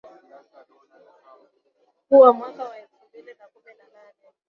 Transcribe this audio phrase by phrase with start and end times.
[2.05, 4.15] mkuu wa mwaka elfu mbili na kumi na nane